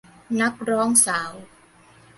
[0.41, 1.33] นักร้องสาว